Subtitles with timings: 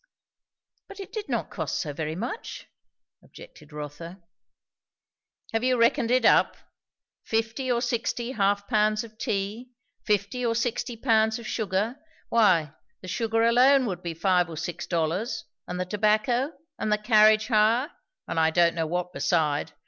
[0.87, 2.65] "But it did not cost so very much,"
[3.23, 4.19] objected Rotha.
[5.53, 6.57] "Have you reckoned it up?
[7.23, 11.97] Fifty or sixty half pounds of tea, fifty or sixty pounds of sugar,
[12.29, 16.97] why, the sugar alone would be five or six dollars; and the tobacco, and the
[16.97, 17.91] carriage hire;
[18.27, 19.73] and I don't know what beside.